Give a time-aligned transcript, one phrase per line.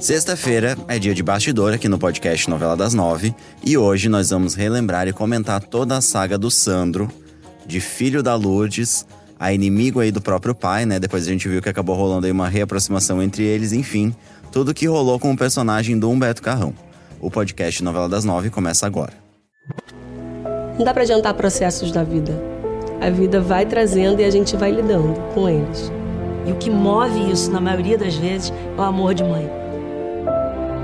[0.00, 4.54] Sexta-feira é dia de bastidor aqui no podcast Novela das Nove e hoje nós vamos
[4.54, 7.10] relembrar e comentar toda a saga do Sandro,
[7.66, 9.04] de filho da Lourdes,
[9.38, 11.00] a inimigo aí do próprio pai, né?
[11.00, 14.14] Depois a gente viu que acabou rolando aí uma reaproximação entre eles, enfim,
[14.52, 16.72] tudo que rolou com o personagem do Humberto Carrão.
[17.20, 19.12] O podcast Novela das Nove começa agora.
[20.78, 22.40] Não dá pra adiantar processos da vida.
[23.00, 25.95] A vida vai trazendo e a gente vai lidando com eles.
[26.46, 29.50] E o que move isso, na maioria das vezes, é o amor de mãe.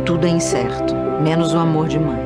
[0.04, 2.20] Tudo é incerto, menos o amor de mãe.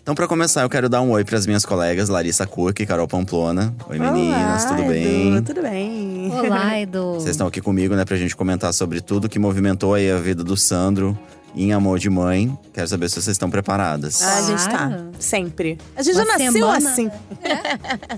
[0.00, 2.86] Então, para começar, eu quero dar um oi para as minhas colegas Larissa Cook e
[2.86, 3.74] Carol Pamplona.
[3.90, 5.36] Oi, meninas, Olá, tudo bem?
[5.36, 6.32] Edu, tudo bem.
[6.32, 7.14] Olá, Edu.
[7.14, 10.42] Vocês estão aqui comigo, né, pra gente comentar sobre tudo que movimentou aí a vida
[10.42, 11.18] do Sandro
[11.56, 12.56] em Amor de Mãe.
[12.72, 14.22] Quero saber se vocês estão preparadas.
[14.22, 15.04] Ah, a gente tá.
[15.18, 15.78] Sempre.
[15.96, 17.10] A gente Uma já nasceu semana- assim.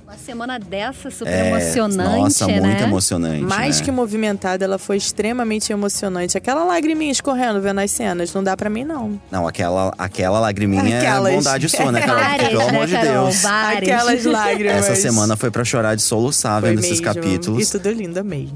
[0.05, 2.61] Uma semana dessa super É, emocionante, Nossa, né?
[2.61, 3.43] muito emocionante.
[3.43, 3.85] Mais né?
[3.85, 6.37] que movimentada, ela foi extremamente emocionante.
[6.37, 9.21] Aquela lagriminha escorrendo vendo as cenas, não dá pra mim, não.
[9.31, 11.33] Não, aquela, aquela lagriminha Aquelas.
[11.33, 12.23] é bondade sua, né, Carol?
[12.23, 13.25] Várias, pelo né, amor de Carol?
[13.25, 13.43] Deus.
[13.43, 13.83] Várias.
[13.93, 14.77] Aquelas lágrimas.
[14.89, 17.05] Essa semana foi pra chorar de soluçar foi vendo esses mesmo.
[17.15, 17.69] capítulos.
[17.69, 18.49] E tudo lindo, amei.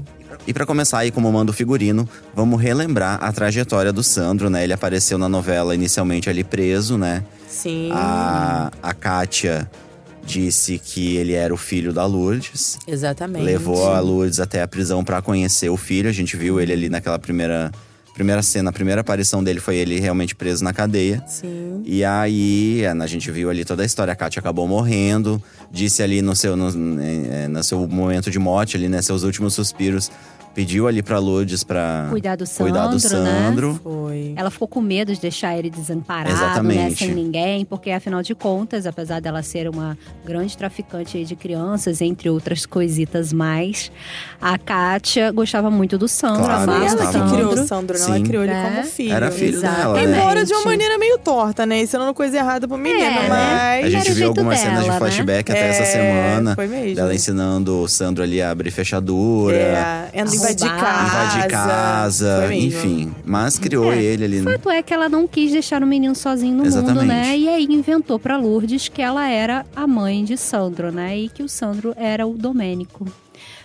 [0.45, 4.63] E pra começar aí, como manda o figurino, vamos relembrar a trajetória do Sandro, né?
[4.63, 7.23] Ele apareceu na novela inicialmente ali preso, né?
[7.63, 7.89] Sim.
[7.93, 9.71] A, a Kátia
[10.25, 12.77] disse que ele era o filho da Lourdes.
[12.85, 13.45] Exatamente.
[13.45, 16.09] Levou a Lourdes até a prisão pra conhecer o filho.
[16.09, 17.71] A gente viu ele ali naquela primeira,
[18.13, 21.23] primeira cena, a primeira aparição dele foi ele realmente preso na cadeia.
[21.25, 21.81] Sim.
[21.85, 24.11] E aí, é, a gente viu ali toda a história.
[24.11, 25.41] A Kátia acabou morrendo.
[25.71, 26.67] Disse ali no seu, no,
[27.01, 29.01] é, no seu momento de morte, ali, né?
[29.01, 30.11] Seus últimos suspiros.
[30.53, 33.45] Pediu ali pra Lourdes pra Cuidar do cuidar do Sandro, né?
[33.47, 33.79] Sandro.
[33.83, 34.33] Foi.
[34.35, 36.95] Ela ficou com medo de deixar ele desamparado, né, Exatamente.
[36.97, 42.29] sem ninguém, porque afinal de contas, apesar dela ser uma grande traficante de crianças, entre
[42.29, 43.91] outras coisitas mais,
[44.39, 47.67] a Kátia gostava muito do Sandro, Claro, ela gostava que criou o Sandro.
[47.67, 48.05] Sandro, não?
[48.05, 48.11] Sim.
[48.15, 48.63] Ela criou ele É.
[48.63, 49.13] como filho.
[49.13, 50.03] Era filho dela, né?
[50.19, 51.81] Embora de uma maneira meio torta, né?
[51.81, 53.29] Ensinando coisa errada pro menino, É, né?
[53.29, 53.85] mas.
[53.85, 54.99] A gente viu algumas cenas de dela, né?
[54.99, 56.55] flashback até essa É, semana.
[56.55, 56.95] Foi mesmo.
[56.95, 59.55] Dela ensinando o Sandro ali a abrir fechadura.
[59.55, 60.79] É, entra- Roubar.
[60.79, 61.03] casa.
[61.37, 63.15] Invadir casa, enfim.
[63.25, 64.01] Mas criou É.
[64.01, 64.41] ele ali.
[64.41, 64.51] né?
[64.53, 66.95] Fato é que ela não quis deixar o menino sozinho no Exatamente.
[66.99, 67.37] mundo, né?
[67.37, 71.17] E aí inventou pra Lourdes que ela era a mãe de Sandro, né?
[71.17, 73.05] E que o Sandro era o Domênico.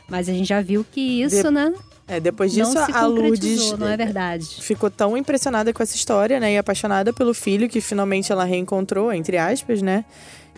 [0.09, 1.73] Mas a gente já viu que isso, De- né?
[2.11, 4.47] É, depois disso, a Lourdes não é verdade?
[4.63, 6.55] ficou tão impressionada com essa história, né?
[6.55, 10.07] E apaixonada pelo filho que finalmente ela reencontrou, entre aspas, né?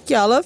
[0.06, 0.44] Que ela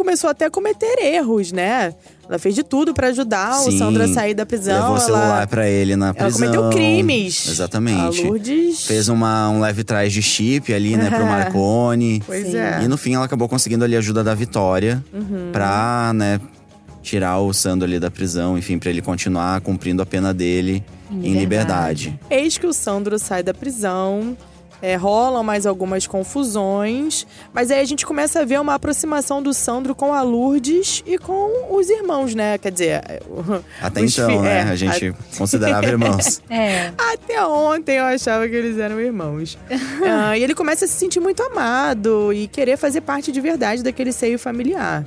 [0.00, 1.92] começou até a cometer erros, né?
[2.26, 3.78] Ela fez de tudo pra ajudar o Sim.
[3.78, 4.74] Sandro a sair da prisão.
[4.74, 6.44] Levou o ela, celular pra ele na prisão.
[6.46, 7.46] ela cometeu crimes.
[7.48, 8.22] Exatamente.
[8.22, 8.86] A Lourdes.
[8.86, 12.22] Fez uma, um leve trás de chip ali, né, pro Marconi.
[12.24, 12.56] Pois Sim.
[12.56, 12.80] é.
[12.82, 15.50] E no fim ela acabou conseguindo ali a ajuda da Vitória Uhum.
[15.52, 16.40] pra, né,
[17.02, 21.34] tirar o Sandro ali da prisão, enfim, pra ele continuar cumprindo a pena dele em,
[21.38, 22.18] liberdade.
[22.30, 24.36] Eis que o Sandro sai da prisão.
[24.82, 29.52] É, rolam mais algumas confusões, mas aí a gente começa a ver uma aproximação do
[29.54, 32.58] Sandro com a Lourdes e com os irmãos, né?
[32.58, 36.40] Quer dizer, o- Até então, fi- né, é, a gente considerava irmãos.
[36.48, 36.92] É.
[36.96, 39.56] Até ontem eu achava que eles eram irmãos.
[40.02, 43.82] Ah, e ele começa a se sentir muito amado e querer fazer parte de verdade
[43.82, 45.04] daquele seio familiar.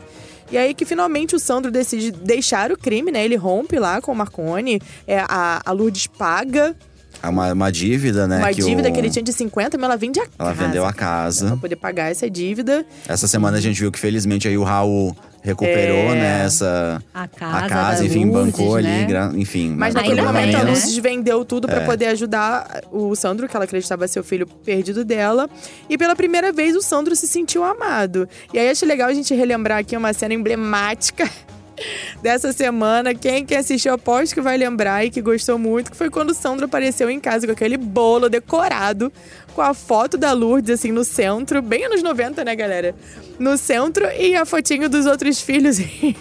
[0.51, 3.23] E aí que finalmente o Sandro decide deixar o crime, né?
[3.25, 4.79] Ele rompe lá com o Marconi.
[5.07, 6.93] É, a, a Lourdes paga É
[7.23, 8.38] Uma, uma dívida, né?
[8.39, 10.66] uma que dívida o- que ele tinha de 50 mil, ela vende a Ela casa.
[10.66, 11.57] vendeu a Pra casa.
[11.57, 12.85] poder pagar essa dívida.
[13.07, 16.16] Essa semana a gente viu que felizmente aí o Raul recuperou, É.
[16.16, 18.97] né, essa A casa, a casa, enfim, Lourdes, bancou né?
[18.97, 19.73] ali, gra- enfim.
[19.78, 20.62] Mas naquele momento a.
[20.63, 21.85] Lourdes vendeu tudo pra É.
[21.85, 25.50] poder ajudar o Sandro, que ela acreditava ser o filho perdido dela.
[25.89, 28.28] E pela primeira vez o Sandro se sentiu amado.
[28.53, 31.29] E aí acho legal a gente relembrar aqui uma cena emblemática
[32.21, 33.13] dessa semana.
[33.13, 36.33] Quem que assistiu, aposto que vai lembrar e que gostou muito, que foi quando o
[36.33, 39.11] Sandro apareceu em casa com aquele bolo decorado,
[39.53, 41.61] com a foto da Lourdes, assim, no centro.
[41.61, 42.95] Bem anos 90, né, galera?
[43.39, 46.16] No centro e a fotinho dos outros filhos em.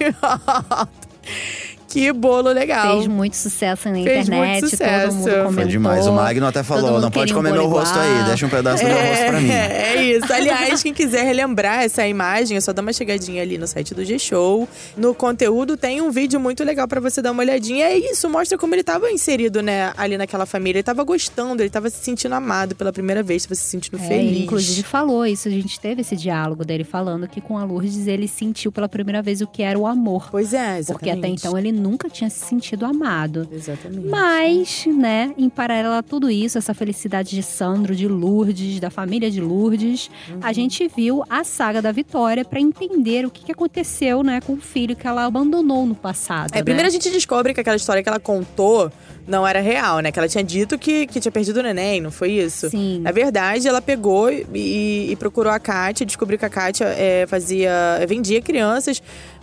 [1.93, 2.97] Que bolo legal.
[2.97, 5.07] Fez muito sucesso na Fez muito internet, sucesso.
[5.09, 5.53] todo mundo Foi comentou.
[5.63, 6.07] Foi demais.
[6.07, 8.89] O Magno até falou: não pode comer meu rosto aí, igual." deixa um pedaço do
[8.89, 9.49] meu rosto pra mim.
[9.93, 10.33] É isso.
[10.33, 14.05] Aliás, quem quiser relembrar essa imagem, é só dar uma chegadinha ali no site do
[14.05, 14.69] G-Show.
[14.97, 17.87] No conteúdo tem um vídeo muito legal pra você dar uma olhadinha.
[17.87, 20.79] É isso, mostra como ele tava inserido, né, ali naquela família.
[20.79, 24.01] Ele tava gostando, ele tava se sentindo amado pela primeira vez, tava se sentindo É,
[24.09, 24.31] feliz.
[24.31, 28.07] ele, inclusive falou isso, a gente teve esse diálogo dele falando que com a Lourdes
[28.07, 30.29] ele sentiu pela primeira vez o que era o amor.
[30.31, 30.93] Pois é, exatamente.
[30.93, 33.49] Porque até então ele nunca tinha se sentido amado.
[33.51, 34.07] Exatamente.
[34.09, 39.31] Mas, né, em paralelo a tudo isso, essa felicidade de Sandro, de Lourdes, da família
[39.31, 40.39] de Lourdes, Uhum.
[40.43, 44.55] a gente viu a saga da Vitória pra entender o que, que aconteceu, né, com
[44.55, 46.51] o filho que ela abandonou no passado.
[46.53, 46.63] É, né?
[46.63, 48.91] primeiro a gente descobre que aquela história que ela contou
[49.27, 50.11] não era real, né?
[50.11, 52.69] Que ela tinha dito que, que tinha perdido o neném, não foi isso?
[52.71, 53.01] Sim.
[53.01, 57.71] Na verdade, ela pegou e, e procurou a Kátia, descobriu que a Kátia é, fazia.
[58.09, 59.01] vendia crianças.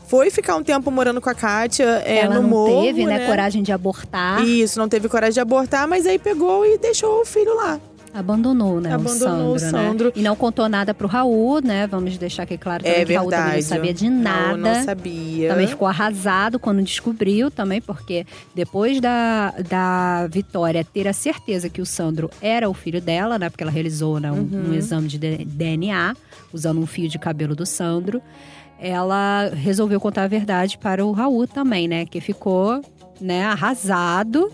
[0.10, 3.20] Foi ficar um tempo morando com a Kátia é, ela no não morro, teve, né,
[3.20, 3.26] né?
[3.28, 4.44] coragem de abortar.
[4.44, 7.80] Isso, não teve coragem de abortar, mas aí pegou e deixou o filho lá.
[8.12, 10.06] Abandonou, né, Abandonou o o Sandro, Sandro.
[10.08, 10.12] né?
[10.16, 11.86] E não contou nada pro Raul, né?
[11.86, 14.58] Vamos deixar aqui claro também É que o Raul também não sabia de Não, nada.
[14.58, 15.50] não sabia.
[15.50, 18.26] Também ficou arrasado quando descobriu também, porque
[18.56, 23.48] depois da, da Vitória ter a certeza que o Sandro era o filho dela, né?
[23.48, 24.70] Porque ela realizou né, um, Uhum.
[24.72, 26.16] um exame de DNA,
[26.52, 28.20] usando um fio de cabelo do Sandro.
[28.80, 32.06] Ela resolveu contar a verdade para o Raul também, né?
[32.06, 32.82] Que ficou
[33.20, 34.52] né, arrasado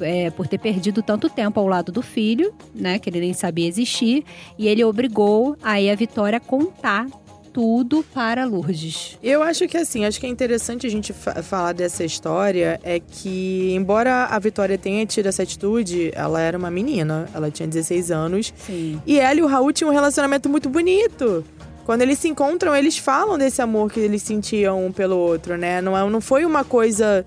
[0.00, 2.98] é, por ter perdido tanto tempo ao lado do filho, né?
[2.98, 4.24] Que ele nem sabia existir.
[4.58, 7.06] E ele obrigou aí a Vitória a contar
[7.52, 9.16] tudo para Lourdes.
[9.22, 12.98] Eu acho que assim, acho que é interessante a gente fa- falar dessa história é
[12.98, 18.10] que, embora a Vitória tenha tido essa atitude, ela era uma menina, ela tinha 16
[18.10, 18.52] anos.
[18.56, 19.00] Sim.
[19.06, 21.44] E ela e o Raul tinham um relacionamento muito bonito.
[21.84, 25.80] Quando eles se encontram, eles falam desse amor que eles sentiam um pelo outro, né?
[25.80, 27.24] Não, é, não foi uma coisa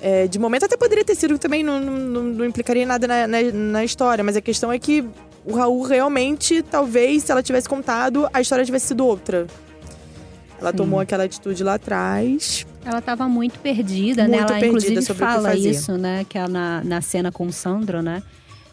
[0.00, 0.64] é, de momento.
[0.64, 4.22] Até poderia ter sido também, não, não, não implicaria nada na, na, na história.
[4.22, 5.04] Mas a questão é que
[5.44, 9.46] o Raul realmente, talvez, se ela tivesse contado, a história tivesse sido outra.
[10.60, 10.76] Ela Sim.
[10.76, 12.64] tomou aquela atitude lá atrás.
[12.84, 14.38] Ela estava muito perdida, né?
[14.38, 16.24] Muito Ela perdida inclusive sobre o que fala isso, né?
[16.28, 18.22] Que ela, na, na cena com o Sandro, né?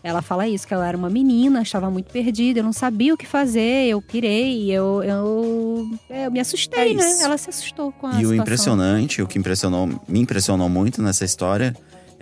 [0.04, 3.18] Ela fala isso, que ela era uma menina, estava muito perdida, eu não sabia o
[3.18, 7.22] que fazer, eu pirei, eu, eu, eu me assustei, É né?
[7.22, 8.36] Ela se assustou com a E o situação.
[8.36, 11.74] impressionante, o que impressionou, me impressionou muito nessa história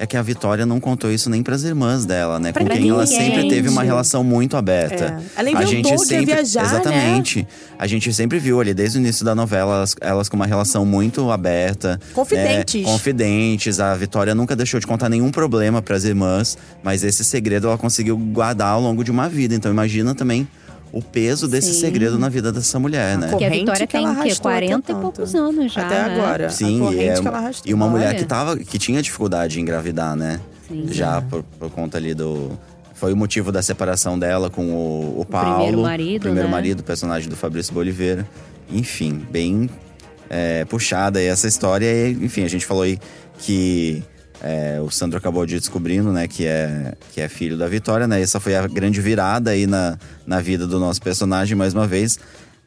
[0.01, 2.51] é que a Vitória não contou isso nem pras irmãs dela, né?
[2.51, 5.21] Pra com quem ela sempre teve uma relação muito aberta.
[5.37, 5.41] É.
[5.47, 6.69] Ela a gente que ia sempre, viajar, né?
[6.69, 7.47] exatamente.
[7.77, 10.87] A gente sempre viu ali desde o início da novela elas, elas com uma relação
[10.87, 12.83] muito aberta, Confidentes.
[12.83, 12.91] né?
[12.91, 13.79] confidentes.
[13.79, 18.17] A Vitória nunca deixou de contar nenhum problema pras irmãs, mas esse segredo ela conseguiu
[18.17, 19.53] guardar ao longo de uma vida.
[19.53, 20.47] Então imagina também
[20.91, 21.79] o peso desse Sim.
[21.79, 23.29] segredo na vida dessa mulher, né?
[23.29, 24.29] Porque a Vitória que ela tem o quê?
[24.29, 25.85] arrastou até 40 e poucos anos já.
[25.85, 26.15] Até né?
[26.15, 26.49] agora.
[26.49, 27.71] Sim, a corrente e, é- que ela arrastou.
[27.71, 30.39] e uma mulher que tava que tinha dificuldade em engravidar, né?
[30.67, 30.87] Sim.
[30.91, 32.51] Já por, por conta ali do
[32.93, 36.51] foi o motivo da separação dela com o, o Paulo, primeiro marido, primeiro né?
[36.51, 38.27] marido, personagem do Fabrício Boliveira.
[38.69, 39.69] Enfim, bem
[40.29, 41.85] é, puxada aí essa história.
[41.85, 42.99] E, enfim, a gente falou aí
[43.39, 44.03] que
[44.43, 48.21] é, o Sandro acabou de descobrindo, né, que é, que é filho da Vitória, né?
[48.21, 52.17] Essa foi a grande virada aí na, na vida do nosso personagem, mais uma vez.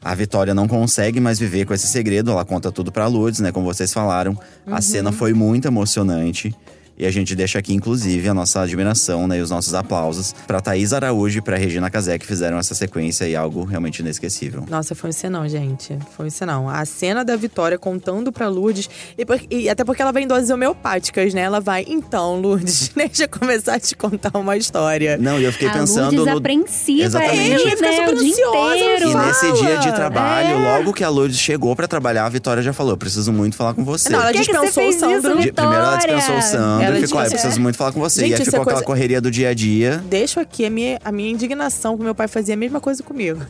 [0.01, 3.51] A Vitória não consegue mais viver com esse segredo, ela conta tudo pra Lourdes, né?
[3.51, 4.39] Como vocês falaram.
[4.67, 6.55] A cena foi muito emocionante.
[6.97, 10.61] E a gente deixa aqui, inclusive, a nossa admiração né, e os nossos aplausos pra
[10.61, 14.63] Thaís Araújo e pra Regina Casé, que fizeram essa sequência e algo realmente inesquecível.
[14.69, 15.97] Nossa, foi um senão, gente.
[16.15, 16.69] Foi um senão.
[16.69, 18.89] A cena da Vitória contando pra Lourdes.
[19.17, 21.41] E, por- e até porque ela vai em doses homeopáticas, né?
[21.41, 25.17] Ela vai, então, Lourdes, deixa eu começar a te contar uma história.
[25.17, 26.37] Não, e eu fiquei a pensando Lourdes no.
[26.39, 27.39] apreensiva Exatamente.
[27.39, 27.95] ali, Eu ia ficar né?
[27.97, 29.09] super O dia ansiosa, inteiro.
[29.09, 29.25] E Fala!
[29.27, 30.77] nesse dia de trabalho, É.
[30.77, 33.73] logo que a Lourdes chegou pra trabalhar, a Vitória já falou: Eu preciso muito falar
[33.73, 34.07] com você.
[34.09, 35.41] Não, ela que que você dispensou o fez isso, Sandro.
[35.41, 37.99] De- Primeiro ela dispensou o Sandro Ela e ficou: "Ah, Eu preciso muito falar com
[37.99, 38.21] você.
[38.21, 40.03] Gente, e aí ficou é aquela coisa- correria do dia a dia.
[40.05, 43.41] Deixo aqui a minha, a minha indignação, que meu pai fazia a mesma coisa comigo.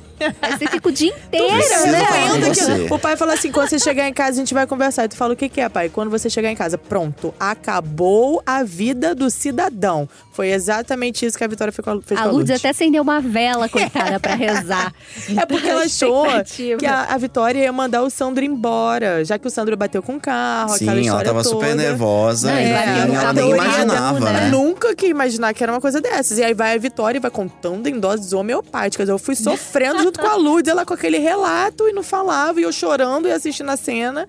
[0.41, 2.39] Aí você fica o dia inteiro, né?
[2.53, 2.87] você.
[2.93, 5.05] O pai fala assim: quando você chegar em casa, a gente vai conversar.
[5.05, 5.89] E tu fala: o que, que é, pai?
[5.89, 10.07] Quando você chegar em casa, pronto, acabou a vida do cidadão.
[10.31, 12.55] Foi exatamente isso que a Vitória a, fez A com a Lourdes Lourdes.
[12.59, 14.93] até acendeu uma vela, coitada, pra rezar.
[15.37, 16.25] É porque ela achou
[16.77, 20.15] que a, a Vitória ia mandar o Sandro embora, já que o Sandro bateu com
[20.15, 21.55] o carro, aquela Sim, ela história tava toda.
[21.55, 22.51] super nervosa.
[22.53, 24.49] Não, bateu no ela nem imaginava, Ricardo, né?
[24.49, 26.37] Nunca que imaginar que era uma coisa dessas.
[26.37, 29.07] E aí vai a Vitória e vai contando em doses homeopáticas.
[29.09, 32.63] Eu fui sofrendo junto com a Lourdes, ela com aquele relato e não falava, e
[32.63, 34.27] eu chorando e assistindo a cena.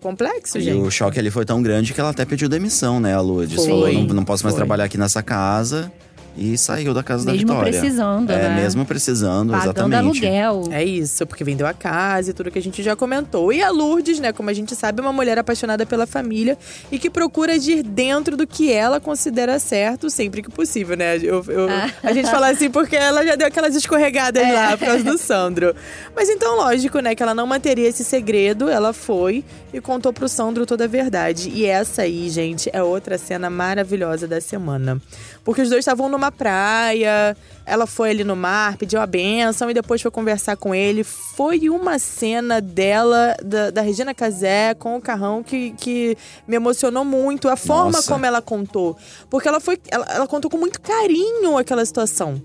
[0.00, 0.82] Complexo, E gente.
[0.82, 3.64] o choque ali foi tão grande que ela até pediu demissão, né, a Lourdes?
[3.64, 4.58] Falou, não, não posso mais Foi.
[4.60, 5.90] trabalhar aqui nessa casa.
[6.36, 7.78] E saiu da casa Mesmo da Vitória.
[7.80, 8.56] precisando, É, né?
[8.62, 10.26] mesmo precisando, Pagando exatamente.
[10.26, 10.64] aluguel.
[10.72, 13.52] É isso, porque vendeu a casa e tudo que a gente já comentou.
[13.52, 16.58] E a Lourdes, né, como a gente sabe, é uma mulher apaixonada pela família
[16.90, 21.16] e que procura agir dentro do que ela considera certo sempre que possível, né?
[21.18, 21.90] Eu- eu- Ah.
[22.02, 24.52] A gente fala assim porque ela já deu aquelas escorregadas É.
[24.52, 25.74] lá por causa do Sandro.
[26.16, 30.28] Mas então, lógico, né, que ela não manteria esse segredo, ela foi e contou pro
[30.28, 31.50] Sandro toda a verdade.
[31.54, 35.00] E essa aí, gente, é outra cena maravilhosa da semana.
[35.44, 39.74] Porque os dois estavam numa praia, ela foi ali no mar, pediu a benção e
[39.74, 41.02] depois foi conversar com ele.
[41.02, 46.16] Foi uma cena dela, da, da Regina Casé, com o carrão, que, que
[46.46, 47.48] me emocionou muito.
[47.48, 48.12] A forma Nossa.
[48.12, 48.96] como ela contou.
[49.30, 49.78] Porque ela foi.
[49.90, 52.40] Ela, ela contou com muito carinho aquela situação.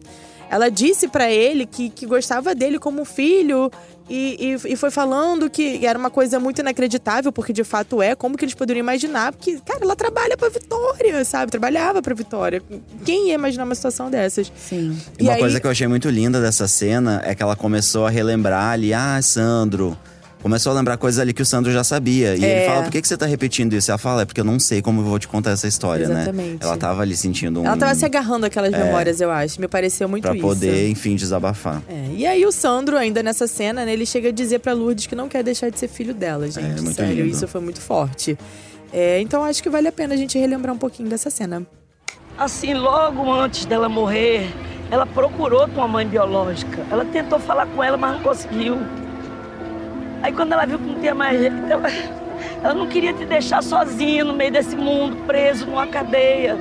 [0.50, 3.72] Ela disse pra ele que, que gostava dele como filho,
[4.10, 8.16] E, e, e foi falando que era uma coisa muito inacreditável, porque de fato é.
[8.16, 9.32] Como que eles poderiam imaginar?
[9.32, 11.52] Porque, cara, ela trabalha pra Vitória, sabe?
[11.52, 12.62] Trabalhava pra Vitória.
[13.06, 14.52] Quem ia imaginar uma situação dessas?
[14.58, 14.98] Sim.
[15.20, 18.10] E uma coisa que eu achei muito linda dessa cena é que ela começou a
[18.10, 19.98] relembrar ali, ah, Sandro.
[20.42, 22.34] Começou a lembrar coisas ali que o Sandro já sabia.
[22.36, 22.58] E É.
[22.60, 23.92] ele fala, por que, que você tá repetindo isso?
[23.92, 26.22] Ela fala, é porque eu não sei como eu vou te contar essa história, né?
[26.22, 26.64] Exatamente.
[26.64, 27.66] Ela tava ali sentindo um.
[27.66, 29.60] Ela tava se agarrando aquelas memórias, eu acho.
[29.60, 30.42] Me pareceu muito Pra isso.
[30.42, 31.82] poder, enfim, desabafar.
[31.90, 35.08] É, e aí o Sandro, ainda nessa cena, né, ele chega a dizer pra Lourdes
[35.08, 36.60] que não quer deixar de ser filho dela, gente.
[36.80, 37.36] É, muito Sério, lindo.
[37.36, 38.38] isso foi muito forte.
[38.94, 41.64] É, então acho que vale a pena a gente relembrar um pouquinho dessa cena.
[42.38, 44.50] Assim, logo antes dela morrer,
[44.90, 46.86] ela procurou tua mãe biológica.
[46.90, 48.78] Ela tentou falar com ela, mas não conseguiu.
[50.22, 51.90] Aí quando ela viu que não tinha mais jeito, ela,
[52.64, 56.58] ela não queria te deixar sozinha no meio desse mundo, preso numa cadeia.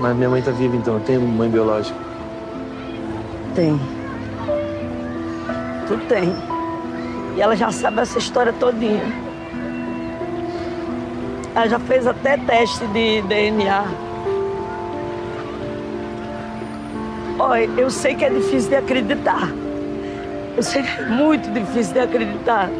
[0.00, 1.96] Mas minha mãe tá viva, então eu tenho mãe biológica.
[3.54, 3.80] Tem.
[5.86, 6.34] Tu tem.
[7.36, 9.04] E ela já sabe essa história todinha.
[11.54, 13.84] Ela já fez até teste de DNA.
[17.38, 19.48] Olha, eu sei que é difícil de acreditar.
[20.56, 22.70] Eu sei que é muito difícil de acreditar.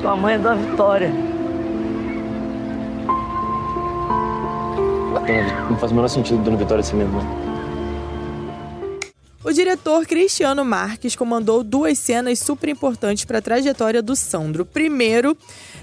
[0.00, 1.10] Tua mãe é da Vitória.
[5.68, 7.26] Não faz o menor sentido Dona Vitória ser minha mãe.
[9.44, 14.66] O diretor Cristiano Marques comandou duas cenas super importantes para a trajetória do Sandro.
[14.66, 15.36] Primeiro,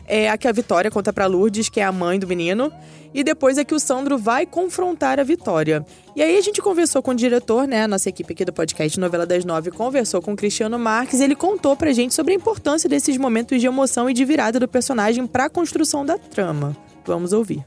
[0.05, 2.69] é a que a Vitória conta para Lourdes, que é a mãe do menino,
[3.13, 5.85] e depois é que o Sandro vai confrontar a Vitória.
[6.17, 8.99] E aí a gente conversou com o diretor, né, a nossa equipe aqui do podcast
[8.99, 12.35] Novela das Nove conversou com o Cristiano Marques, e ele contou pra gente sobre a
[12.35, 16.75] importância desses momentos de emoção e de virada do personagem para a construção da trama.
[17.05, 17.65] Vamos ouvir.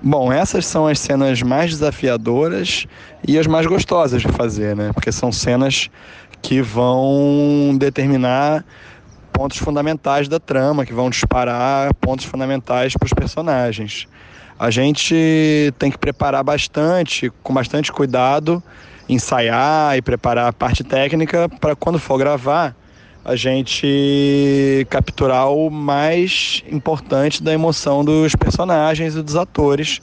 [0.00, 2.86] Bom, essas são as cenas mais desafiadoras
[3.26, 4.92] e as mais gostosas de fazer, né?
[4.92, 5.90] Porque são cenas
[6.40, 8.64] que vão determinar
[9.32, 14.06] pontos fundamentais da trama, que vão disparar pontos fundamentais para os personagens.
[14.56, 18.62] A gente tem que preparar bastante, com bastante cuidado,
[19.08, 22.76] ensaiar e preparar a parte técnica para quando for gravar
[23.28, 30.00] a gente capturar o mais importante da emoção dos personagens e dos atores,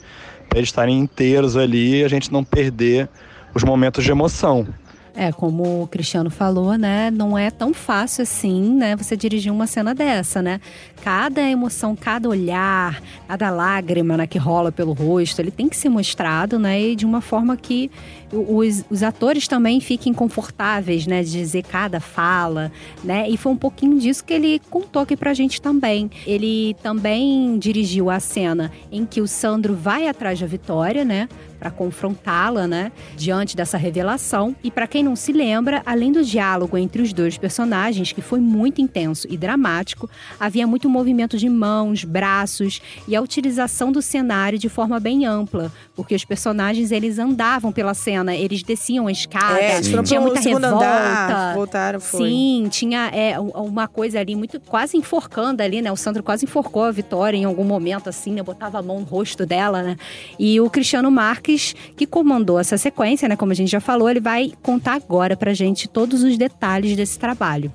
[0.48, 3.08] para eles estarem inteiros ali e a gente não perder
[3.52, 4.64] os momentos de emoção.
[5.12, 7.10] É, como o Cristiano falou, né?
[7.10, 8.94] Não é tão fácil assim, né?
[8.94, 10.60] Você dirigir uma cena dessa, né?
[11.02, 15.88] Cada emoção, cada olhar, cada lágrima né, que rola pelo rosto, ele tem que ser
[15.88, 16.80] mostrado, né?
[16.80, 17.90] E de uma forma que
[18.32, 21.22] os, os atores também fiquem confortáveis, né?
[21.22, 23.28] De dizer cada fala, né?
[23.28, 26.10] E foi um pouquinho disso que ele contou aqui pra gente também.
[26.26, 31.28] Ele também dirigiu a cena em que o Sandro vai atrás da Vitória, né?
[31.58, 34.54] para confrontá-la, né, diante dessa revelação.
[34.62, 38.40] E para quem não se lembra, além do diálogo entre os dois personagens, que foi
[38.40, 44.58] muito intenso e dramático, havia muito movimento de mãos, braços e a utilização do cenário
[44.58, 49.60] de forma bem ampla, porque os personagens eles andavam pela cena, eles desciam a escada,
[49.60, 50.68] É, tinha muita revolta.
[50.68, 52.28] andar, voltaram, foi.
[52.28, 55.90] Sim, tinha é, um- uma coisa ali muito quase enforcando ali, né?
[55.92, 58.42] O Sandro quase enforcou a Vitória em algum momento, assim, né?
[58.42, 59.96] Botava a mão no rosto dela, né?
[60.38, 63.36] E o Cristiano Marques, que comandou essa sequência, né?
[63.36, 67.18] Como a gente já falou, ele vai contar agora pra gente todos os detalhes desse
[67.18, 67.72] trabalho.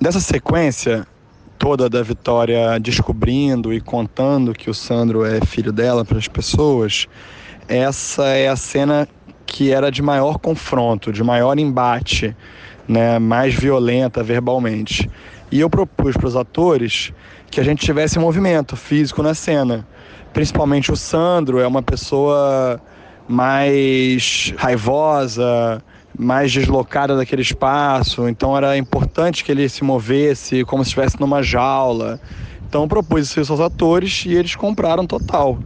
[0.00, 1.06] Dessa sequência
[1.58, 7.06] toda da Vitória descobrindo e contando que o Sandro é filho dela para as pessoas,
[7.68, 9.06] essa é a cena
[9.52, 12.34] que era de maior confronto, de maior embate,
[12.88, 15.10] né, mais violenta verbalmente.
[15.50, 17.12] E eu propus para os atores
[17.50, 19.86] que a gente tivesse movimento físico na cena.
[20.32, 22.80] Principalmente o Sandro é uma pessoa
[23.28, 25.82] mais raivosa,
[26.18, 31.42] mais deslocada daquele espaço, então era importante que ele se movesse como se estivesse numa
[31.42, 32.18] jaula.
[32.66, 35.58] Então eu propus isso aos atores e eles compraram total.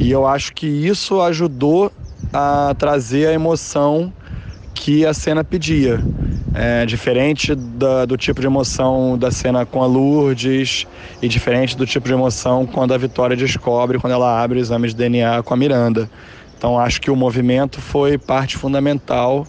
[0.00, 1.92] E eu acho que isso ajudou
[2.32, 4.12] a trazer a emoção
[4.74, 6.00] que a cena pedia.
[6.54, 10.86] É, diferente da- do tipo de emoção da cena com a Lourdes
[11.22, 14.88] e diferente do tipo de emoção quando a Vitória descobre, quando ela abre o exame
[14.88, 16.10] de DNA com a Miranda.
[16.58, 19.46] Então acho que o movimento foi parte fundamental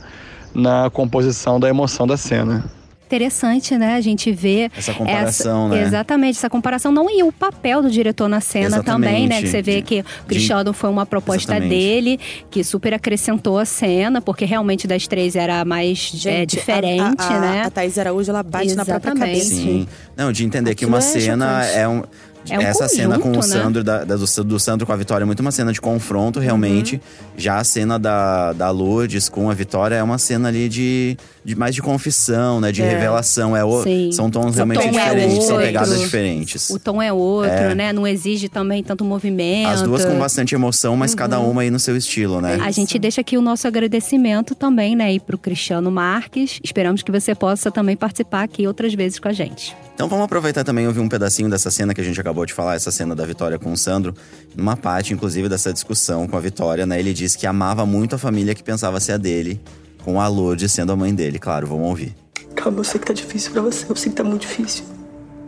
[0.53, 2.63] na composição da emoção da cena.
[3.05, 3.95] Interessante, né?
[3.95, 5.83] A gente vê Essa comparação, essa- né?
[5.83, 6.91] Exatamente, essa comparação.
[6.91, 9.09] Não e o papel do diretor na cena Exatamente.
[9.11, 9.41] também, né?
[9.41, 11.69] Que você vê De- que o Cristiano foi uma proposta Exatamente.
[11.69, 12.19] dele,
[12.49, 17.15] que super acrescentou a cena, porque realmente das três era a mais é, Gente, diferente,
[17.19, 17.61] a, a, né?
[17.65, 19.39] A Thaís Araújo, ela bate na própria Exatamente.
[19.39, 19.55] cabeça.
[19.55, 19.87] Sim.
[20.17, 21.77] Não, de entender que Aquilo uma é cena chocante.
[21.79, 22.03] é um.
[22.49, 23.61] É um Essa cena com o conjunto, né?
[23.63, 26.39] Sandro, da, da- do, do Sandro com a Vitória, é muito uma cena de confronto,
[26.39, 26.95] realmente.
[26.95, 27.01] Uhum.
[27.37, 31.55] Já a cena da, da Lourdes com a Vitória é uma cena ali de, de
[31.55, 32.71] mais de confissão, né?
[32.71, 32.89] De É.
[32.89, 33.55] revelação.
[33.55, 34.11] É o- Sim.
[34.11, 35.65] são tons O realmente tom é diferentes, são outro.
[35.67, 36.69] pegadas diferentes.
[36.69, 37.75] O tom é outro, É.
[37.75, 37.93] né?
[37.93, 39.69] Não exige também tanto movimento.
[39.69, 41.51] As duas com bastante emoção, mas cada Uhum.
[41.51, 42.57] uma aí no seu estilo, né?
[42.61, 46.59] A gente deixa aqui o nosso agradecimento também, né, aí pro Cristiano Marques.
[46.63, 49.75] Esperamos que você possa também participar aqui outras vezes com a gente.
[49.93, 52.53] Então vamos aproveitar também e ouvir um pedacinho dessa cena que a gente acabou de
[52.53, 54.13] falar, essa cena da Vitória com o Sandro,
[54.55, 56.99] numa parte, inclusive, dessa discussão com a Vitória, né?
[56.99, 59.61] Ele disse que amava muito a família que pensava ser a dele,
[60.03, 61.39] com a Lourdes sendo a mãe dele.
[61.39, 62.15] Claro, vamos ouvir.
[62.55, 64.85] Calma, eu sei que tá difícil pra você, eu sei que tá muito difícil.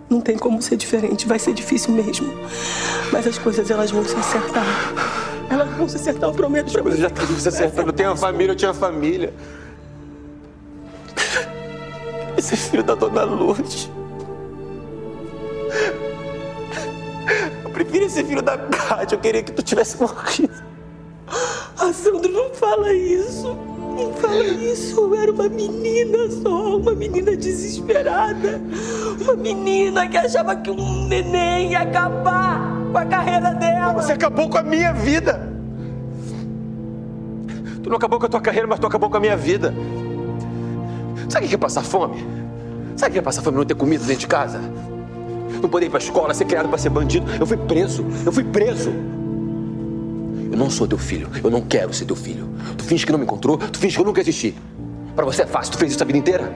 [0.09, 2.31] Não tem como ser diferente, vai ser difícil mesmo.
[3.11, 4.65] Mas as coisas elas vão se acertar.
[5.49, 6.97] Elas vão se acertar, eu prometo pra você.
[6.97, 7.89] Já tá se acertando.
[7.89, 9.33] Eu tenho a família, eu tinha a família.
[12.37, 13.89] Esse filho da dona Lourdes.
[17.63, 20.53] Eu prefiro esse filho da Cátia, eu queria que tu tivesse morrido.
[21.77, 23.47] Ah, Sandro, não fala isso.
[23.95, 24.99] Não fala isso.
[24.99, 28.61] Eu era uma menina só, uma menina desesperada.
[29.21, 33.93] Uma menina que achava que um neném ia acabar com a carreira dela.
[33.93, 35.53] Você acabou com a minha vida.
[37.83, 39.73] Tu não acabou com a tua carreira, mas tu acabou com a minha vida.
[41.29, 42.25] Sabe o que é passar fome?
[42.95, 44.59] Sabe o que é passar fome não ter comida dentro de casa?
[45.61, 47.25] Não poder ir pra escola, ser criado pra ser bandido.
[47.39, 48.05] Eu fui preso.
[48.25, 48.89] Eu fui preso.
[50.51, 51.29] Eu não sou teu filho.
[51.43, 52.49] Eu não quero ser teu filho.
[52.77, 53.57] Tu finge que não me encontrou.
[53.57, 54.55] Tu finge que eu nunca existi.
[55.15, 55.73] Pra você é fácil.
[55.73, 56.53] Tu fez isso a vida inteira.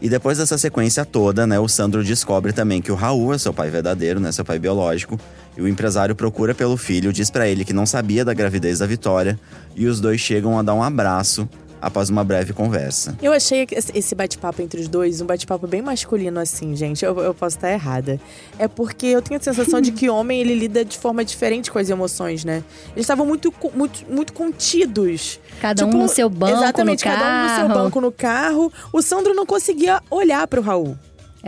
[0.00, 3.52] E depois dessa sequência toda, né, o Sandro descobre também que o Raul é seu
[3.52, 5.18] pai verdadeiro, né, seu pai biológico,
[5.56, 8.86] e o empresário procura pelo filho, diz pra ele que não sabia da gravidez da
[8.86, 9.40] Vitória,
[9.74, 11.48] e os dois chegam a dar um abraço
[11.86, 13.16] após uma breve conversa.
[13.22, 17.04] Eu achei que esse bate-papo entre os dois um bate-papo bem masculino, assim, gente.
[17.04, 18.20] Eu, eu posso estar errada.
[18.58, 21.78] É porque eu tenho a sensação de que homem ele lida de forma diferente com
[21.78, 22.64] as emoções, né?
[22.88, 25.38] Eles estavam muito, muito, muito contidos.
[25.60, 27.82] Cada um no seu banco, Exatamente, no cada um no seu carro.
[27.84, 28.72] banco no carro.
[28.92, 30.98] O Sandro não conseguia olhar pro Raul.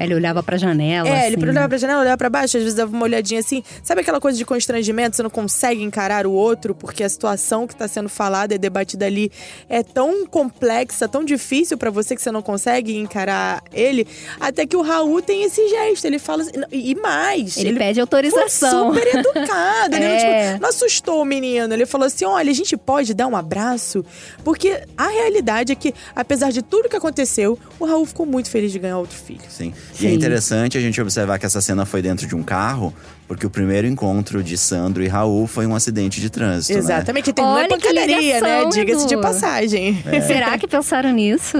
[0.04, 1.08] Ele olhava pra janela.
[1.08, 1.48] É, ele assim.
[1.48, 3.62] olhava pra janela, olhava pra baixo, às vezes dava uma olhadinha assim.
[3.82, 5.16] Sabe aquela coisa de constrangimento?
[5.16, 9.06] Você não consegue encarar o outro porque a situação que tá sendo falada e debatida
[9.06, 9.30] ali
[9.68, 14.06] é tão complexa, tão difícil pra você que você não consegue encarar ele.
[14.40, 16.04] Até que o Raul tem esse gesto.
[16.04, 17.56] Ele fala assim, e mais.
[17.56, 18.92] Ele pede autorização.
[18.92, 19.96] Foi super educado.
[19.96, 20.48] Ele não, É.
[20.50, 21.72] tipo, não assustou o menino.
[21.72, 24.04] Ele falou assim: olha, a gente pode dar um abraço?
[24.44, 28.70] Porque a realidade é que, apesar de tudo que aconteceu, o Raul ficou muito feliz
[28.72, 29.40] de ganhar outro filho.
[29.48, 29.72] Sim.
[30.00, 32.94] E é interessante a gente observar que essa cena foi dentro de um carro,
[33.26, 36.78] porque o primeiro encontro de Sandro e Raul foi um acidente de trânsito, né?
[36.78, 38.60] Exatamente, que terminou em Olha pancadaria, né?
[38.60, 40.02] ligação, Diga-se de passagem.
[40.26, 41.56] Será que pensaram nisso?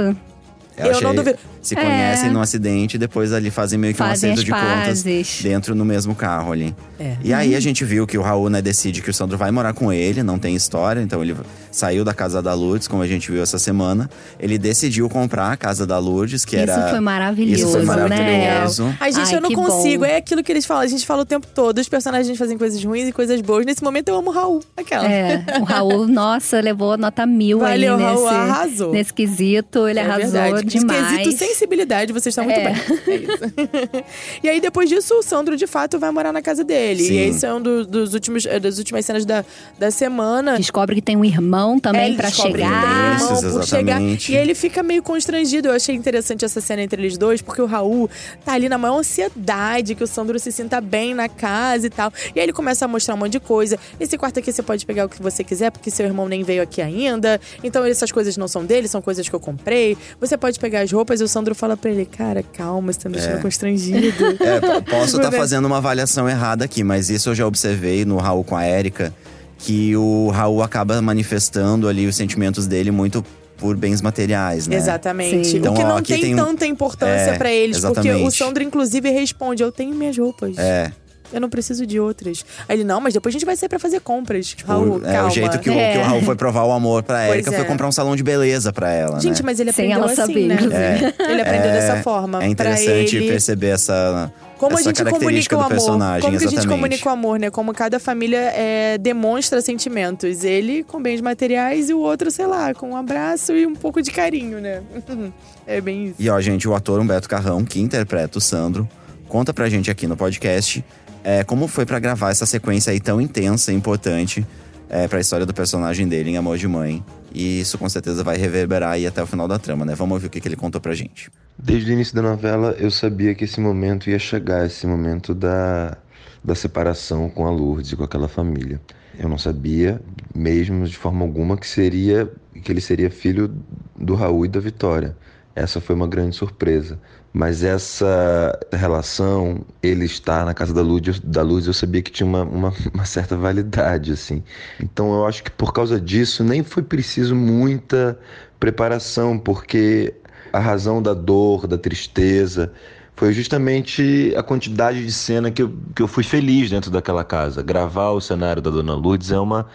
[0.77, 1.39] Eu não duvido.
[1.61, 1.83] Se É.
[1.83, 5.03] conhecem num acidente e depois ali fazem meio que um Fazem acerto as de contas
[5.03, 5.41] pazes.
[5.43, 6.75] dentro no mesmo carro ali.
[6.99, 7.17] É.
[7.23, 9.73] E aí a gente viu que o Raul, né, decide que o Sandro vai morar
[9.75, 11.37] com ele, não tem história, então ele
[11.71, 14.09] saiu da casa da Lourdes, como a gente viu essa semana.
[14.41, 17.87] Ele decidiu comprar a casa da Lourdes, que Isso era foi maravilhoso, Isso foi né?
[17.87, 18.95] maravilhoso.
[19.01, 20.05] Ai, gente, Ai, eu não consigo.
[20.05, 20.11] bom.
[20.11, 20.83] É aquilo que eles falam.
[20.83, 21.79] A gente fala o tempo todo.
[21.79, 23.65] Os personagens fazem coisas ruins e coisas boas.
[23.67, 24.61] Nesse momento eu amo o Raul.
[24.77, 25.05] Aquela.
[25.11, 28.93] É, o Raul, nossa, levou nota mil Valeu, aí nesse, Raul, arrasou.
[28.93, 29.87] nesse quesito.
[29.89, 30.67] Ele É arrasou verdade.
[30.67, 31.17] demais.
[31.19, 32.65] Quesito sensibilidade, vocês estão muito É.
[32.73, 32.75] bem.
[33.07, 34.05] É isso.
[34.43, 37.03] e aí, depois disso, o Sandro, de fato, vai morar na casa dele.
[37.05, 37.13] Sim.
[37.15, 39.45] E esse é um do- dos últimos, é, das últimas cenas da,
[39.79, 40.57] da semana.
[40.59, 43.17] Descobre que tem um irmão também É, tem chegar.
[43.17, 44.01] Isso, irmão por chegar.
[44.01, 45.69] E ele fica meio constrangido.
[45.69, 48.09] Eu achei interessante essa cena entre eles dois, porque o Raul
[48.45, 52.13] tá ali na maior ansiedade que o Sandro se sinta bem na casa e tal.
[52.35, 53.79] E aí ele começa a mostrar um monte de coisa.
[53.99, 56.63] Esse quarto aqui você pode pegar o que você quiser, porque seu irmão nem veio
[56.63, 57.41] aqui ainda.
[57.63, 59.97] Então essas coisas não são dele, são coisas que eu comprei.
[60.21, 63.09] Você pode pegar as roupas e o Sandro fala pra ele: Cara, calma, você tá
[63.09, 63.43] me deixando É.
[63.43, 64.25] constrangido.
[64.41, 65.39] É, posso estar Né?
[65.39, 69.13] fazendo uma avaliação errada aqui, mas isso eu já observei no Raul com a Érica,
[69.59, 73.25] que o Raul acaba manifestando ali os sentimentos dele muito
[73.57, 74.77] por bens materiais, né?
[74.77, 75.57] Exatamente.
[75.57, 78.03] Então, o que ó, não aqui tem, tem tanta importância É, pra eles, porque o
[78.13, 78.37] exatamente.
[78.37, 80.57] Sandro, inclusive, responde: Eu tenho minhas roupas.
[80.57, 80.93] É.
[81.33, 82.45] Eu não preciso de outras.
[82.69, 84.57] Aí ele, não, mas depois a gente vai sair pra fazer compras.
[84.67, 85.29] Raul, o, é, calma.
[85.29, 85.93] o jeito que o, É.
[85.93, 87.65] que o Raul foi provar o amor pra Pois Érica foi é.
[87.65, 89.47] comprar um salão de beleza pra ela, Gente, né?
[89.47, 90.55] mas ele Sem aprendeu ela assim, saber, né?
[90.55, 91.31] inclusive.
[91.33, 92.43] Ele aprendeu É, dessa forma.
[92.43, 93.29] É interessante pra ele...
[93.29, 95.71] perceber essa, Como a essa gente característica comunica o do amor.
[95.71, 96.77] personagem, Como que a gente exatamente.
[96.81, 97.51] comunica o amor, né?
[97.51, 100.45] Como cada família é, demonstra sentimentos.
[100.45, 104.01] Ele com bens materiais e o outro, sei lá, com um abraço e um pouco
[104.01, 104.81] de carinho, né?
[105.67, 106.15] é bem isso.
[106.19, 108.89] E ó, gente, o ator Humberto Carrão, que interpreta o Sandro,
[109.29, 110.83] conta pra gente aqui no podcast
[111.29, 114.47] é, como foi pra gravar essa sequência aí tão intensa e importante
[114.89, 117.05] é, pra história do personagem dele em Amor de Mãe.
[117.35, 119.95] E isso com certeza vai reverberar aí até o final da trama, né?
[119.95, 121.31] Vamos ouvir o que, que ele contou pra gente.
[121.59, 125.99] Desde o início da novela, eu sabia que esse momento ia chegar, esse momento da,
[126.43, 128.81] da separação com a Lourdes e com aquela família.
[129.19, 130.01] Eu não sabia,
[130.35, 132.27] mesmo de forma alguma, que seria
[132.65, 133.55] que ele seria filho
[133.95, 135.15] do Raul e da Vitória.
[135.59, 137.01] Essa foi uma grande surpresa.
[137.33, 142.27] Mas essa relação, ele estar na casa da luz, da luz eu sabia que tinha
[142.27, 144.43] uma, uma, uma, certa validade, assim.
[144.81, 148.17] Então eu acho que por causa disso nem foi preciso muita
[148.61, 150.15] preparação, porque
[150.53, 152.73] a razão da dor, da tristeza,
[153.17, 157.65] foi justamente a quantidade de cena que eu, que eu fui feliz dentro daquela casa.
[157.65, 159.67] Gravar o cenário da Dona Lourdes é uma,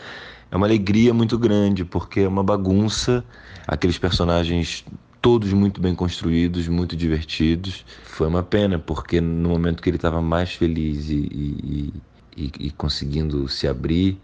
[0.49, 3.21] é uma alegria muito grande, porque é uma bagunça,
[3.67, 4.85] aqueles personagens
[5.23, 7.85] todos muito bem construídos, muito divertidos.
[8.03, 11.93] Foi uma pena, porque no momento que ele estava mais feliz e, e,
[12.35, 14.19] e, e, conseguindo se abrir,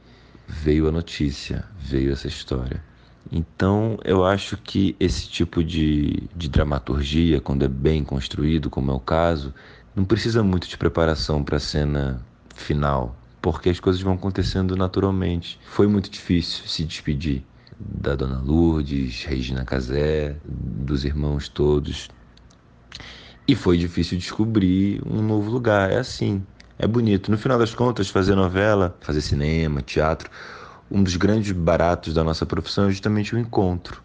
[0.46, 2.84] veio a notícia, veio essa história.
[3.32, 8.94] Então, eu acho que esse tipo de, de dramaturgia, quando é bem construído, como é
[8.94, 9.54] o caso,
[9.96, 12.22] não precisa muito de preparação para a cena
[12.54, 15.62] final, porque as coisas vão acontecendo naturalmente.
[15.64, 17.46] Foi muito difícil se despedir
[17.80, 22.10] da Dona Lourdes, Regina Casé, dos irmãos todos.
[23.48, 25.92] E foi difícil descobrir um novo lugar.
[25.92, 26.44] É assim,
[26.78, 27.32] é bonito.
[27.32, 30.30] No final das contas, fazer novela, fazer cinema, teatro,
[30.92, 34.04] um dos grandes baratos da nossa profissão é justamente o encontro.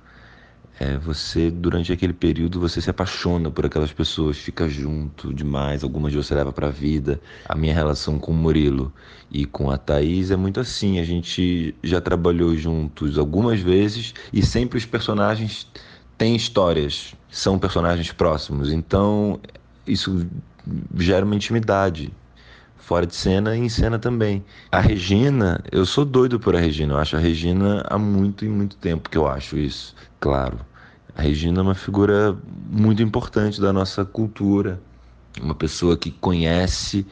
[0.79, 6.13] É, você, durante aquele período, você se apaixona por aquelas pessoas, fica junto demais, algumas
[6.13, 7.21] você leva para a vida.
[7.49, 8.93] A minha relação com o Murilo
[9.31, 14.43] e com a Thaís é muito assim, a gente já trabalhou juntos algumas vezes e
[14.43, 15.69] sempre os personagens
[16.19, 19.41] têm histórias, são personagens próximos, então
[19.87, 20.27] isso
[20.99, 22.13] gera uma intimidade.
[22.85, 24.45] Fora de cena e em cena também.
[24.71, 26.93] A Regina, eu sou doido por a Regina.
[26.93, 30.59] Eu acho a Regina há muito e muito tempo que eu acho isso claro.
[31.17, 32.37] A Regina é uma figura
[32.71, 34.83] muito importante da nossa cultura,
[35.41, 37.07] uma pessoa que conhece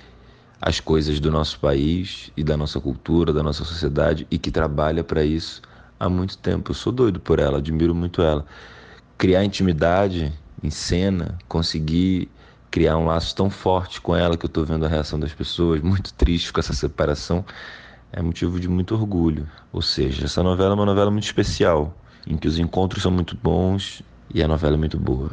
[0.60, 5.02] as coisas do nosso país e da nossa cultura, da nossa sociedade e que trabalha
[5.02, 5.62] para isso
[5.98, 6.72] há muito tempo.
[6.72, 8.44] Eu sou doido por ela, admiro muito ela.
[9.16, 10.30] Criar intimidade
[10.62, 12.30] em cena, conseguir
[12.72, 15.82] criar um laço tão forte com ela que eu estou vendo a reação das pessoas,
[15.82, 17.44] muito triste com essa separação,
[18.10, 19.46] é motivo de muito orgulho.
[19.70, 21.94] Ou seja, essa novela é uma novela muito especial
[22.26, 24.02] em que os encontros são muito bons
[24.34, 25.32] e a novela é muito boa.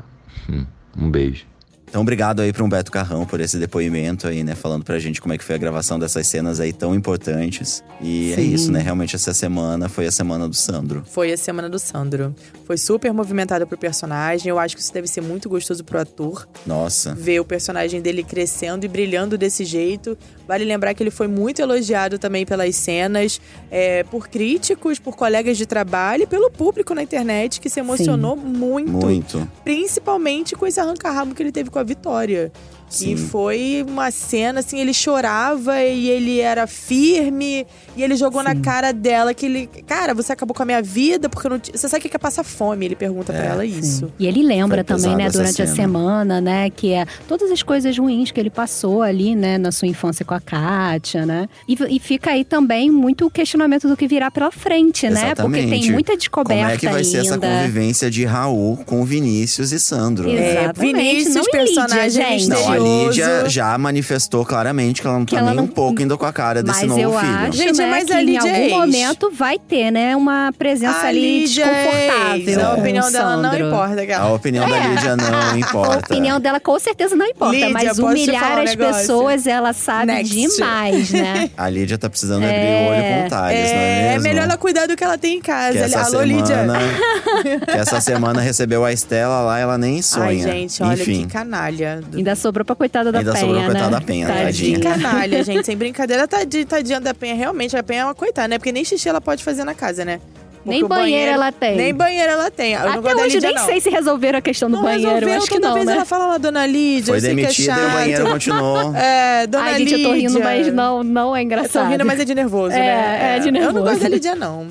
[0.50, 0.66] Hum,
[0.98, 1.46] um beijo.
[1.90, 4.54] Então, obrigado aí para Humberto Carrão por esse depoimento aí, né?
[4.54, 7.84] Falando pra gente como é que foi a gravação dessas cenas aí tão importantes.
[8.00, 8.42] E é Sim.
[8.42, 8.80] é isso, né?
[8.80, 11.04] Realmente essa semana foi a semana do Sandro.
[11.10, 12.36] Foi a semana do Sandro.
[12.66, 14.50] Foi super movimentada pro personagem.
[14.52, 16.48] Eu acho que isso deve ser muito gostoso pro ator.
[16.64, 17.16] Nossa.
[17.16, 20.16] Ver o personagem dele crescendo e brilhando desse jeito.
[20.48, 25.58] Vale lembrar que ele foi muito elogiado também pelas cenas, é, por críticos, por colegas
[25.58, 28.44] de trabalho e pelo público na internet, que se emocionou Sim.
[28.44, 28.92] muito.
[28.92, 29.52] Muito.
[29.64, 32.52] Principalmente com esse arranca-rabo que ele teve com com a vitória.
[32.90, 33.14] Sim.
[33.14, 37.66] E foi uma cena, assim, ele chorava e ele era firme.
[37.96, 38.48] E ele jogou Sim.
[38.48, 39.70] na cara dela que ele.
[39.86, 41.60] Cara, você acabou com a minha vida porque não.
[41.60, 42.86] Você sabe o que é passar fome?
[42.86, 44.12] Ele pergunta é, pra ela isso.
[44.18, 45.72] E ele lembra também, né, durante cena.
[45.72, 49.72] a semana, né, que é todas as coisas ruins que ele passou ali, né, na
[49.72, 51.48] sua infância com a Kátia, né?
[51.68, 55.28] E, e fica aí também muito o questionamento do que virá pela frente, Exatamente.
[55.28, 55.36] né?
[55.36, 57.10] Porque tem muita descoberta Como é que vai ainda.
[57.10, 60.30] ser essa convivência de Raul com Vinícius e Sandro?
[60.30, 60.94] É, Exatamente.
[60.94, 62.50] Vinícius, não personagem gente.
[62.50, 65.64] Não, Lídia já manifestou claramente que ela não que tá nem não...
[65.64, 67.36] um pouco indo com a cara desse mas novo eu filho.
[67.36, 71.08] Acho, gente, né, mas que em algum é momento vai ter, né, uma presença a
[71.08, 72.60] ali Lídia desconfortável.
[72.60, 74.02] É a opinião dela não importa.
[74.02, 74.24] Aquela.
[74.24, 74.70] A opinião é.
[74.70, 75.94] da Lídia não importa.
[75.94, 80.36] A opinião dela com certeza não importa, Lídia, mas humilhar as pessoas, ela sabe Next.
[80.36, 81.50] demais, né?
[81.58, 84.28] A Lídia tá precisando abrir o olho com o Thales, é, não é mesmo?
[84.28, 85.78] É melhor ela cuidar do que ela tem em casa.
[85.78, 87.66] Que essa Alô, semana, Lídia.
[87.66, 90.26] que essa semana recebeu a Estela lá, ela nem sonha.
[90.26, 91.22] Ai, gente, olha Enfim.
[91.22, 92.02] que canalha.
[92.14, 93.80] Ainda sobrou pra coitada da Ainda Penha, sobrou pra né?
[93.80, 94.80] coitada da Penha, tadinha.
[94.82, 95.66] canalha, gente.
[95.66, 97.34] Sem brincadeira, tadinha, tadinha da Penha.
[97.36, 98.58] Realmente, a Penha é uma coitada, né?
[98.60, 100.20] Porque nem xixi ela pode fazer na casa, né?
[100.62, 101.76] Porque Nem banheiro, banheiro, ela tem.
[101.78, 102.74] Nem banheiro ela tem.
[102.74, 103.66] Eu Até hoje Lídia, nem não.
[103.66, 105.10] sei se resolveram a questão do não banheiro.
[105.14, 105.94] Resolveu, acho que não, vez né?
[105.94, 107.82] ela fala lá, dona Lídia, Foi eu sei que é demitida chato.
[107.82, 108.94] e o banheiro continuou.
[109.00, 109.98] É, dona Ai, Lídia.
[109.98, 111.86] gente, eu tô rindo, mas não, não é Eu engraçado.
[111.86, 113.36] tô rindo, mas é de nervoso, É, né?
[113.38, 113.84] é de Eu não nervoso.
[113.86, 114.68] gosto da Lídia, não.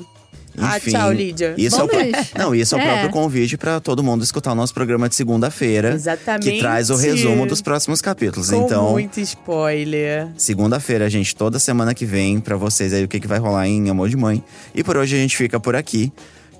[0.61, 1.53] Ah, Enfim, tchau, Lídia.
[1.57, 1.89] Isso é o,
[2.37, 2.85] não, isso é o É.
[2.85, 5.93] próprio convite para todo mundo escutar o nosso programa de segunda-feira.
[5.93, 6.51] Exatamente.
[6.51, 8.49] Que traz o resumo dos próximos capítulos.
[8.49, 10.27] Com então, muito spoiler.
[10.37, 13.89] segunda-feira, gente, toda semana que vem, pra vocês aí o que, que vai rolar em
[13.89, 14.43] Amor de Mãe.
[14.73, 16.11] E por hoje a gente fica por aqui.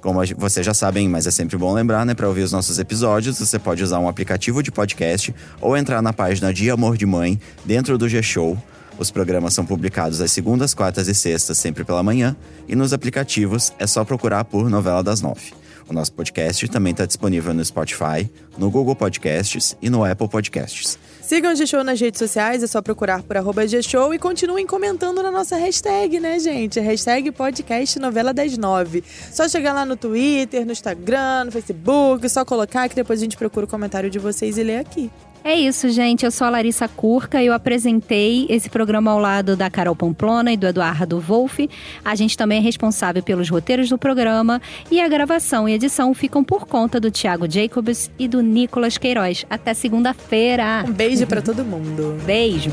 [0.02, 2.14] Como vocês já sabem, mas é sempre bom lembrar, né?
[2.14, 6.14] Pra ouvir os nossos episódios, você pode usar um aplicativo de podcast ou entrar na
[6.14, 8.58] página de Amor de Mãe dentro do G-Show.
[9.00, 12.36] Os programas são publicados às segundas, quartas e sextas, sempre pela manhã.
[12.68, 15.54] E nos aplicativos é só procurar por Novela das Nove.
[15.88, 21.00] O nosso podcast também está disponível no Spotify, no Google Podcasts e no Apple Podcasts.
[21.22, 25.24] Sigam o G-Show nas redes sociais, é só procurar por arroba G-Show e continuem comentando
[25.24, 26.80] na nossa hashtag, né, gente?
[26.80, 29.04] Hashtag podcast novela das nove.
[29.32, 33.38] Só chegar lá no Twitter, no Instagram, no Facebook, só colocar que depois a gente
[33.38, 35.10] procura o comentário de vocês e lê aqui.
[35.50, 36.24] É isso, gente.
[36.24, 37.42] Eu sou a Larissa Curca.
[37.42, 41.68] Eu apresentei esse programa ao lado da Carol Pamplona e do Eduardo Wolff.
[42.06, 44.62] A gente também é responsável pelos roteiros do programa.
[44.92, 49.44] E a gravação e edição ficam por conta do Thiago Jacobs e do Nicolas Queiroz.
[49.50, 50.84] Até segunda-feira.
[50.88, 52.16] Um beijo para todo mundo.
[52.24, 52.70] Beijo.